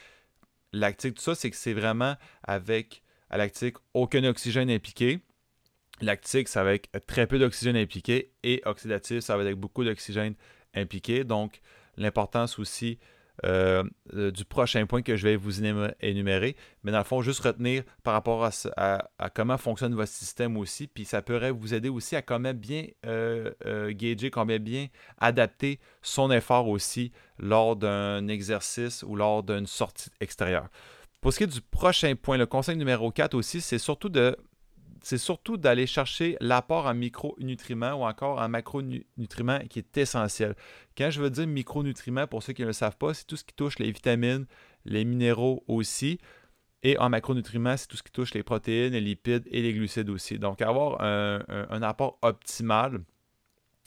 [0.73, 2.15] lactique, tout ça, c'est que c'est vraiment
[2.45, 5.19] avec alactique, aucun oxygène impliqué.
[6.01, 8.31] Lactique, ça va être très peu d'oxygène impliqué.
[8.45, 10.37] Et oxydatif, ça va être avec beaucoup d'oxygène
[10.73, 11.25] impliqué.
[11.25, 11.61] Donc,
[11.97, 12.99] l'importance aussi
[13.45, 15.63] euh, euh, du prochain point que je vais vous
[16.01, 16.57] énumérer.
[16.83, 20.87] Mais dans le fond, juste retenir par rapport à, comment fonctionne votre système aussi.
[20.87, 24.87] Puis ça pourrait vous aider aussi à comment bien euh, euh gager, combien bien
[25.19, 30.69] adapter son effort aussi lors d'un exercice ou lors d'une sortie extérieure.
[31.21, 34.35] Pour ce qui est du prochain point, le conseil numéro 4 aussi, c'est surtout de
[35.03, 40.55] c'est surtout d'aller chercher l'apport en micronutriments ou encore en macronutriments qui est essentiel.
[40.97, 43.45] Quand je veux dire micronutriments, pour ceux qui ne le savent pas, c'est tout ce
[43.45, 44.47] qui touche les vitamines,
[44.85, 46.19] les minéraux aussi.
[46.83, 50.11] Et en macronutriments, c'est tout ce qui touche les protéines, les lipides et les glucides
[50.11, 50.39] aussi.
[50.39, 53.01] Donc, avoir un, apport optimal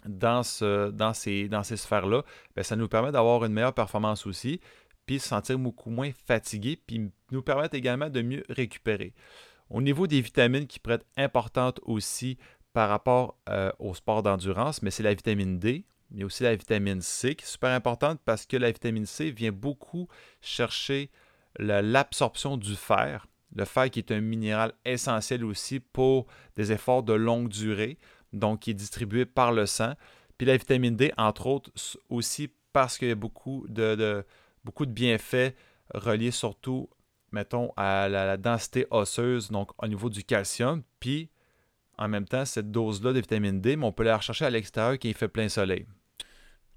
[0.06, 2.24] dans, ce, dans ces, dans ces sphères-là,
[2.56, 4.60] ben, ça nous permet d'avoir une meilleure performance aussi,
[5.06, 9.14] puis se sentir beaucoup moins fatigué, puis nous permettre également de mieux récupérer.
[9.70, 12.38] Au niveau des vitamines qui pourraient être importantes aussi
[12.74, 17.02] par rapport euh, au sport d'endurance, mais c'est la vitamine D, mais aussi la vitamine
[17.02, 20.08] C qui est super importante parce que la vitamine C vient beaucoup
[20.42, 21.12] chercher
[21.58, 23.28] l'absorption du fer.
[23.56, 27.98] Le fer qui est un minéral essentiel aussi pour des efforts de longue durée,
[28.34, 29.94] donc qui est distribué par le sang.
[30.38, 31.72] Puis la vitamine D, entre autres,
[32.10, 34.24] aussi parce qu'il y a beaucoup de,
[34.64, 35.56] beaucoup de bienfaits
[35.94, 36.90] reliés surtout
[37.32, 41.30] mettons, à la, densité osseuse, donc au niveau du calcium, puis
[41.98, 44.94] en même temps, cette dose-là de vitamine D, mais on peut la rechercher à l'extérieur
[44.94, 45.86] quand il fait plein soleil.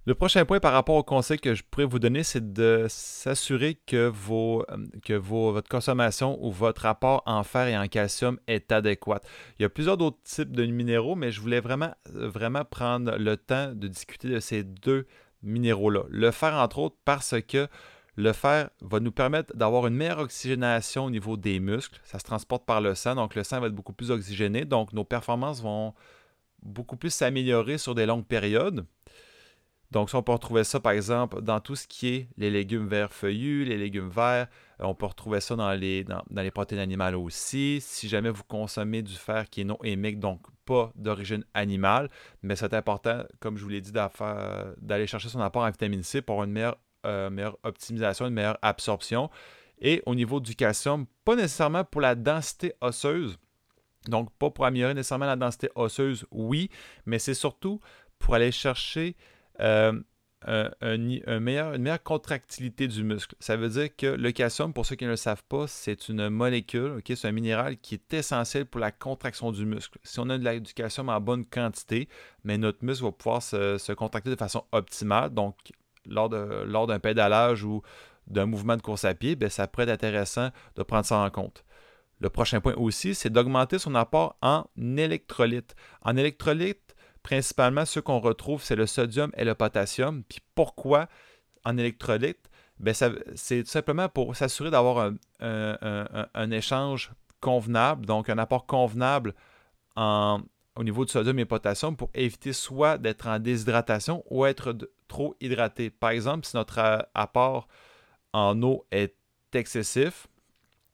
[0.04, 3.78] Le prochain point par rapport au conseil que je pourrais vous donner, c'est de s'assurer
[3.86, 8.72] que, vos, euh, que votre consommation ou votre apport en fer et en calcium est
[8.72, 9.20] adéquat.
[9.58, 13.36] Il y a plusieurs autres types de minéraux, mais je voulais vraiment, vraiment prendre le
[13.36, 15.06] temps de discuter de ces deux
[15.44, 16.02] minéraux-là.
[16.08, 17.68] Le fer, entre autres, parce que
[18.16, 22.00] le fer va nous permettre d'avoir une meilleure oxygénation au niveau des muscles.
[22.04, 24.64] Ça se transporte par le sang, donc le sang va être beaucoup plus oxygéné.
[24.64, 25.94] Donc nos performances vont
[26.62, 28.86] beaucoup plus s'améliorer sur des longues périodes.
[29.92, 33.12] Donc, on peut retrouver ça, par exemple, dans tout ce qui est les légumes verts
[33.12, 34.48] feuillus, les légumes verts.
[34.80, 36.06] Euh, on peut retrouver ça dans les,
[36.50, 37.78] protéines animales aussi.
[37.82, 42.08] Si jamais vous consommez du fer qui est non émique, donc pas d'origine animale,
[42.42, 46.22] mais c'est important, comme je vous l'ai dit, d'aller chercher son apport en vitamine C
[46.22, 49.30] pour une meilleure, euh, meilleure optimisation, une meilleure absorption.
[49.80, 53.38] Et au niveau du calcium, pas nécessairement pour la densité osseuse,
[54.08, 56.70] donc, pas pour améliorer nécessairement la densité osseuse, oui,
[57.06, 57.80] mais c'est surtout
[58.18, 59.16] pour aller chercher
[59.60, 59.92] euh,
[60.80, 63.36] une meilleure contractilité du muscle.
[63.38, 66.28] Ça veut dire que le calcium, pour ceux qui ne le savent pas, c'est une
[66.30, 69.98] molécule, c'est un minéral qui est essentiel pour la contraction du muscle.
[70.02, 72.08] Si on a de du calcium en bonne quantité,
[72.44, 75.30] mais notre muscle va pouvoir se, contracter de façon optimale.
[75.30, 75.56] Donc,
[76.06, 77.82] lors, d'un pédalage ou
[78.26, 81.30] d'un mouvement de course à pied, ben, ça pourrait être intéressant de prendre ça en
[81.30, 81.64] compte.
[82.20, 84.64] Le prochain point aussi, c'est d'augmenter son apport en
[84.96, 85.74] électrolytes.
[86.02, 90.22] En électrolytes, principalement, ce qu'on retrouve, c'est le sodium et le potassium.
[90.24, 91.08] Puis pourquoi
[91.64, 92.48] en électrolytes?
[92.78, 92.94] Ben,
[93.34, 99.34] c'est simplement pour s'assurer d'avoir un, échange convenable, donc un apport convenable
[99.96, 104.76] au niveau du sodium et potassium pour éviter soit d'être en déshydratation ou être
[105.12, 105.90] trop hydraté.
[105.90, 107.68] Par exemple, si notre apport
[108.32, 109.14] en eau est
[109.52, 110.26] excessif,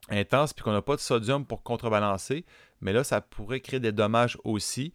[0.08, 2.44] intense, puis qu'on n'a pas de sodium pour contrebalancer,
[2.80, 4.92] mais là, ça pourrait créer des dommages aussi.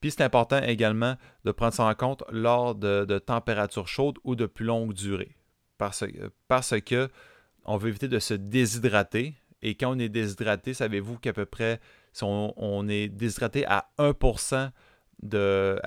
[0.00, 4.46] Puis c'est important également de prendre ça en compte lors de, températures chaudes ou de
[4.46, 5.36] plus longue durée.
[5.76, 6.02] Parce,
[6.48, 7.10] parce que
[7.66, 9.34] on veut éviter de se déshydrater.
[9.60, 11.78] Et quand on est déshydraté, savez-vous qu'à peu près,
[12.14, 14.70] si on, est déshydraté à 1%
[15.22, 15.80] de,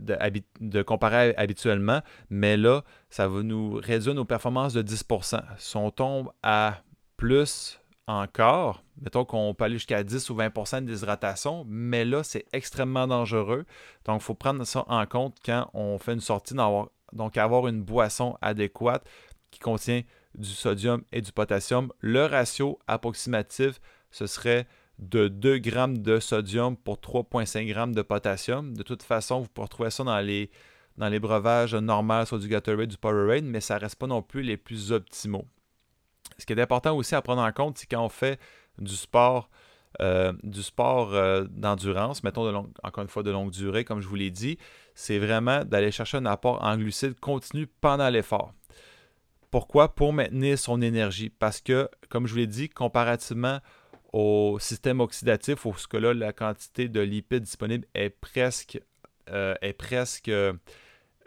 [0.00, 0.16] de,
[0.60, 2.00] de, comparer habituellement,
[2.30, 5.40] mais là, ça va nous réduire nos performances de 10%.
[5.58, 6.82] Si on tombe à
[7.16, 12.44] plus encore, mettons qu'on peut aller jusqu'à 10 ou 20% de déshydratation, mais là, c'est
[12.52, 13.64] extrêmement dangereux.
[14.04, 16.54] Donc, il faut prendre ça en compte quand on fait une sortie,
[17.12, 19.06] donc avoir une boisson adéquate
[19.50, 20.02] qui contient
[20.34, 21.92] du sodium et du potassium.
[22.00, 24.66] Le ratio approximatif, ce serait
[24.98, 28.76] de 2 grammes de sodium pour 3,5 grammes de potassium.
[28.76, 32.98] De toute façon, vous pouvez retrouver ça dans les, breuvages normaux, soit du Gatorade, du
[32.98, 35.46] Powerade, mais ça ne reste pas non plus les plus optimaux.
[36.38, 38.38] Ce qui est important aussi à prendre en compte, c'est quand on fait
[38.78, 39.50] du sport,
[40.00, 44.14] euh, du sport euh, d'endurance, mettons encore une fois de longue durée, comme je vous
[44.14, 44.56] l'ai dit,
[44.94, 48.54] c'est vraiment d'aller chercher un apport en glucides continu pendant l'effort.
[49.52, 49.94] Pourquoi?
[49.94, 51.28] Pour maintenir son énergie.
[51.28, 53.58] Parce que, comme je vous l'ai dit, comparativement
[54.12, 58.80] au système oxydatif, où ce que là, la quantité de lipides disponibles est presque,
[59.30, 60.30] euh, est presque,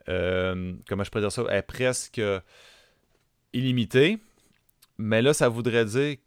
[0.07, 2.21] comment je pourrais dire ça, est presque
[3.53, 4.19] illimitée.
[4.97, 6.17] Mais là, ça voudrait dire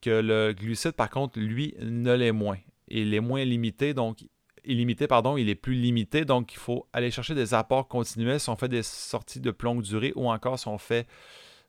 [0.00, 2.58] que le glucide, par contre, lui, ne l'est moins.
[2.88, 4.24] Il est moins limité, donc
[4.64, 8.48] illimité, pardon, il est plus limité, donc il faut aller chercher des apports continuels si
[8.48, 11.06] on fait des sorties de longue durée ou encore si on fait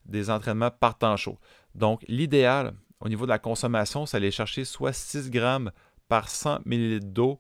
[0.05, 1.37] des entraînements par temps chaud.
[1.73, 5.71] Donc, l'idéal au niveau de la consommation, c'est aller chercher soit 6 grammes
[6.07, 7.39] par 100 ml d'eau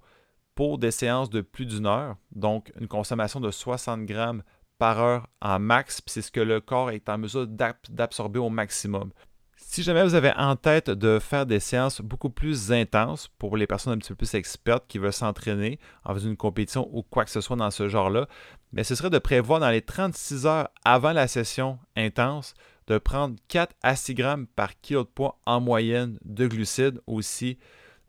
[0.55, 4.43] pour des séances de plus d'une heure, donc une consommation de 60 grammes
[4.77, 8.49] par heure en max, puis c'est ce que le corps est en mesure d'absorber au
[8.49, 9.11] maximum.
[9.57, 13.67] Si jamais vous avez en tête de faire des séances beaucoup plus intenses pour les
[13.67, 17.25] personnes un petit peu plus expertes qui veulent s'entraîner en faisant une compétition ou quoi
[17.25, 18.27] que ce soit dans ce genre-là,
[18.71, 22.53] mais ce serait de prévoir dans les 36 heures avant la session intense
[22.87, 27.57] de prendre 4 à 6 grammes par kilo de poids en moyenne de glucides aussi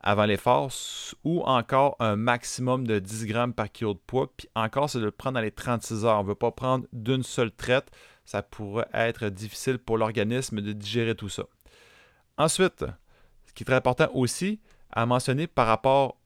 [0.01, 0.71] avant l'effort
[1.25, 4.31] ou encore un maximum de 10 grammes par kilo de poids.
[4.37, 6.21] Puis encore, c'est de le prendre dans les 36 heures.
[6.21, 7.91] On ne veut pas prendre d'une seule traite.
[8.25, 11.45] Ça pourrait être difficile pour l'organisme de digérer tout ça.
[12.39, 12.85] Ensuite,
[13.47, 14.61] ce qui est très important aussi
[14.93, 16.17] à mentionner par rapport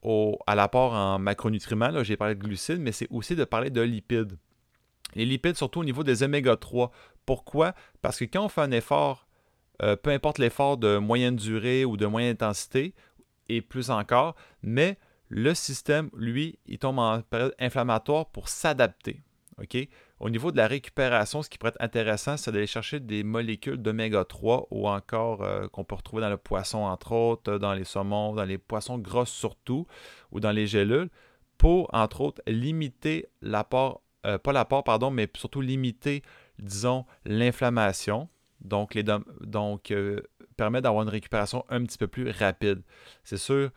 [0.47, 4.37] à l'apport en macronutriments, j'ai parlé de glucides, mais c'est aussi de parler de lipides.
[5.15, 6.91] Les lipides, surtout au niveau des oméga 3.
[7.27, 7.75] Pourquoi?
[8.03, 9.27] Parce que quand on fait un effort,
[9.83, 12.95] euh, peu importe l'effort de moyenne durée ou de moyenne intensité,
[13.49, 19.23] et plus encore, mais le système, lui, il tombe en période inflammatoire pour s'adapter.
[19.61, 19.77] OK?
[20.19, 23.77] Au niveau de la récupération, ce qui pourrait être intéressant, c'est d'aller chercher des molécules
[23.77, 27.85] d'oméga 3 ou encore euh, qu'on peut retrouver dans le poisson, entre autres, dans les
[27.85, 29.87] saumons, dans les poissons grosses surtout,
[30.31, 31.09] ou dans les gélules,
[31.59, 36.23] pour, entre autres, limiter l'apport, euh, pas l'apport, pardon, mais surtout limiter,
[36.61, 38.29] disons, l'inflammation.
[38.61, 39.05] Donc, les,
[39.41, 40.21] donc euh,
[40.57, 42.83] permet d'avoir une récupération un petit peu plus rapide.
[43.25, 43.71] C'est sûr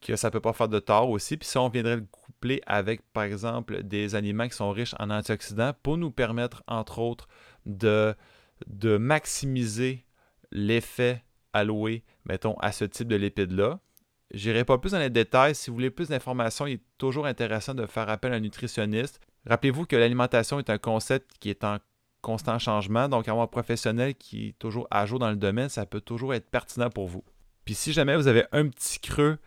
[0.00, 1.36] que ça ne peut pas faire de tort aussi.
[1.36, 5.10] Puis si on viendrait le coupler avec, par exemple, des aliments qui sont riches en
[5.10, 7.28] antioxydants pour nous permettre, entre autres,
[7.66, 8.14] de,
[8.66, 10.06] de maximiser
[10.52, 13.80] l'effet alloué, mettons, à ce type de lipides-là.
[14.32, 15.54] Je n'irai pas plus dans les détails.
[15.54, 19.20] Si vous voulez plus d'informations, il est toujours intéressant de faire appel à un nutritionniste.
[19.46, 21.78] Rappelez-vous que l'alimentation est un concept qui est en
[22.20, 25.86] constant changement, donc avoir un professionnel qui est toujours à jour dans le domaine, ça
[25.86, 27.24] peut toujours être pertinent pour vous.
[27.64, 29.38] Puis si jamais vous avez un petit creux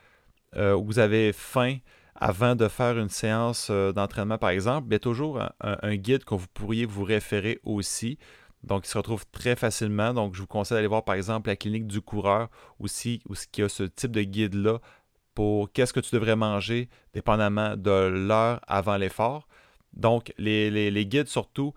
[0.56, 1.78] euh, ou vous avez faim
[2.16, 6.48] avant de faire une séance euh, d'entraînement, par exemple, a toujours un, guide que vous
[6.54, 8.18] pourriez vous référer aussi.
[8.64, 10.14] Donc, il se retrouve très facilement.
[10.14, 13.62] Donc, je vous conseille d'aller voir, par exemple, la clinique du coureur aussi, où il
[13.62, 14.80] y a ce type de guide-là
[15.34, 19.48] pour qu'est-ce que tu devrais manger, dépendamment de l'heure avant l'effort.
[19.94, 21.74] Donc, les guides, surtout,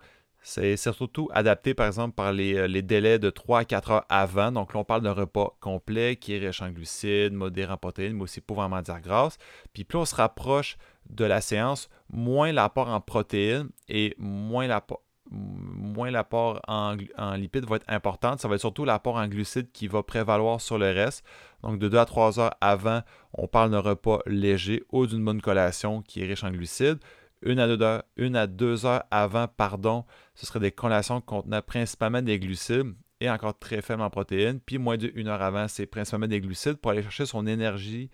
[0.47, 4.53] c'est surtout adapté, par exemple, par euh, les, délais de 3 à 4 heures avant.
[4.53, 8.13] Donc là, on parle d'un repas complet qui est riche en glucides, modéré en protéines,
[8.13, 9.37] mais aussi pauvre en matières grasses.
[9.73, 10.77] Puis plus on se rapproche
[11.09, 17.65] de la séance, moins l'apport en protéines et moins l'apport moins l'apport en, en, lipides
[17.65, 18.37] va être important.
[18.37, 21.25] Ça va être surtout l'apport en glucides qui va prévaloir sur le reste.
[21.61, 23.01] Donc, de 2 à 3 heures avant,
[23.33, 26.99] on parle d'un repas léger ou d'une bonne collation qui est riche en glucides
[27.41, 28.03] une à deux heures,
[28.35, 33.57] à deux heures avant, pardon, ce serait des collations contenant principalement des glucides et encore
[33.57, 34.59] très faibles en protéines.
[34.59, 38.09] Puis moins d'une heure avant, c'est principalement des glucides pour aller chercher son énergie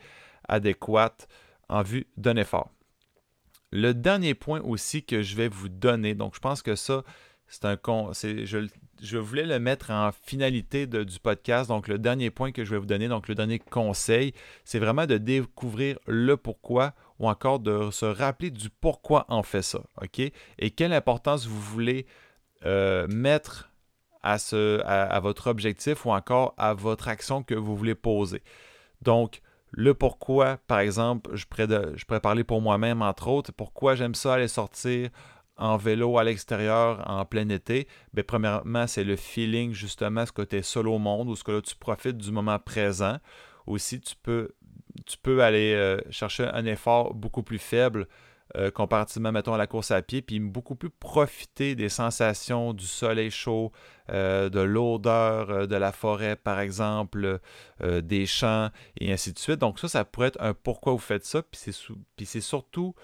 [0.47, 1.27] adéquate
[1.69, 2.69] en vue d'un effort.
[3.71, 7.03] Le dernier point aussi que je vais vous donner, donc je pense que ça,
[7.47, 8.67] c'est un con, je,
[9.01, 11.69] je, voulais le mettre en finalité du podcast.
[11.69, 15.05] Donc, le dernier point que je vais vous donner, donc le dernier conseil, c'est vraiment
[15.05, 19.81] de découvrir le pourquoi ou encore de se rappeler du pourquoi on fait ça.
[20.01, 20.19] OK?
[20.19, 22.05] Et quelle importance vous voulez
[22.65, 23.69] euh, mettre
[24.23, 28.41] à, votre objectif ou encore à votre action que vous voulez poser.
[29.01, 34.35] Donc, le pourquoi, par exemple, je pourrais parler pour moi-même, entre autres, pourquoi j'aime ça
[34.35, 35.09] aller sortir
[35.57, 40.63] en vélo à l'extérieur en plein été, bien, premièrement, c'est le feeling, justement, ce côté
[40.63, 43.17] seul au monde, ou ce que là, tu profites du moment présent.
[43.67, 44.49] Aussi, tu peux,
[45.05, 48.07] tu peux aller euh, chercher un effort beaucoup plus faible
[48.55, 52.85] euh, comparativement, mettons, à la course à pied, puis beaucoup plus profiter des sensations du
[52.85, 53.71] soleil chaud,
[54.11, 57.39] euh, de l'odeur de la forêt, par exemple,
[57.79, 59.59] des champs, et ainsi de suite.
[59.59, 62.95] Donc ça, ça pourrait être un pourquoi vous faites ça, puis c'est surtout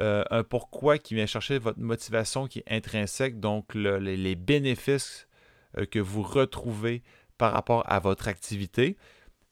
[0.00, 5.28] euh, un pourquoi qui vient chercher votre motivation qui est intrinsèque, donc les, bénéfices
[5.78, 7.02] euh, que vous retrouvez
[7.38, 8.96] par rapport à votre activité.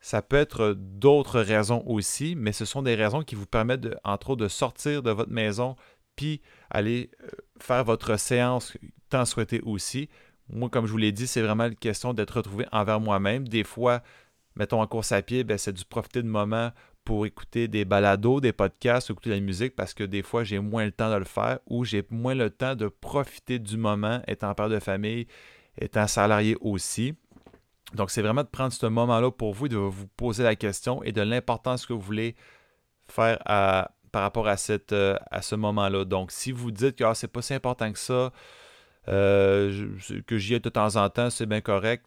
[0.01, 4.31] Ça peut être d'autres raisons aussi, mais ce sont des raisons qui vous permettent, entre
[4.31, 5.77] autres, de sortir de votre maison
[6.19, 7.29] puis aller euh,
[7.61, 8.77] faire votre séance
[9.09, 10.09] tant souhaité aussi.
[10.51, 13.47] Moi, comme je vous l'ai dit, c'est vraiment une question d'être retrouvé envers moi-même.
[13.47, 14.03] Des fois,
[14.57, 16.73] mettons en course à pied, ben, c'est du profiter de moments
[17.09, 20.59] pour écouter des balados, des podcasts, écouter de la musique parce que des fois j'ai
[20.59, 24.21] moins le temps de le faire ou j'ai moins le temps de profiter du moment
[24.29, 25.27] étant père de famille,
[25.81, 27.15] étant salarié aussi.
[27.95, 31.13] Donc c'est vraiment de prendre ce moment-là pour vous, de vous poser la question et
[31.13, 32.37] de l'importance que vous voulez
[33.11, 36.05] faire par rapport euh, à ce moment-là.
[36.05, 38.35] Donc si vous dites que ah, c'est pas si important que ça,
[39.09, 39.89] euh,
[40.27, 42.05] que j'y ai de temps en temps, c'est bien correct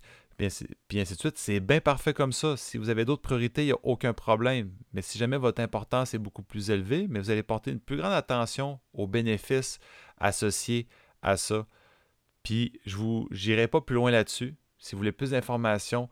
[0.88, 1.38] puis ainsi de suite.
[1.38, 2.58] C'est bien parfait comme ça.
[2.58, 4.72] Si vous avez d'autres priorités, il n'y a aucun problème.
[4.94, 7.98] Mais si jamais votre importance est beaucoup plus élevée, mais vous allez porter une plus
[7.98, 9.80] grande attention aux bénéfices
[10.18, 10.88] associés
[11.22, 11.68] à ça.
[12.44, 14.56] Puis je vous j'irai pas plus loin là-dessus.
[14.80, 16.10] Si vous voulez plus d'informations,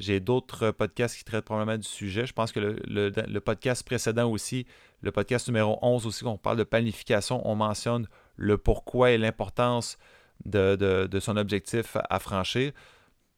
[0.00, 2.26] j'ai d'autres podcasts qui traitent probablement du sujet.
[2.26, 4.66] Je pense que le, podcast précédent aussi,
[5.02, 9.98] le podcast numéro 11 aussi, on parle de planification, on mentionne le pourquoi et l'importance
[10.46, 12.72] de, son objectif à franchir.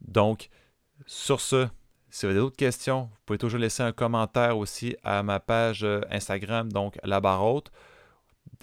[0.07, 0.49] Donc,
[1.07, 1.69] sur ce,
[2.11, 5.83] si vous avez d'autres questions, vous pouvez toujours laisser un commentaire aussi à ma page
[5.85, 7.71] euh, Instagram, donc la barre haute.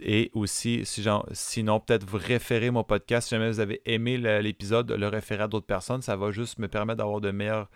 [0.01, 3.27] Et aussi, sinon, peut-être vous référer mon podcast.
[3.27, 6.67] Si jamais vous avez aimé l'épisode, le référer à d'autres personnes, ça va juste me
[6.67, 7.69] permettre d'avoir de meilleurs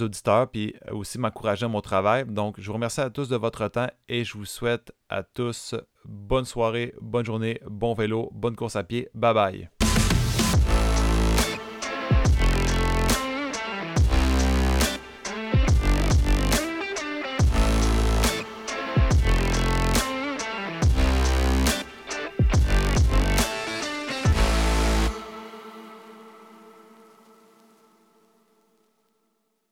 [0.00, 2.24] auditeurs, puis aussi m'encourager à mon travail.
[2.26, 5.74] Donc, je vous remercie à tous de votre temps et je vous souhaite à tous
[6.04, 9.08] bonne soirée, bonne journée, bon vélo, bonne course à pied.
[9.14, 9.81] Bye bye.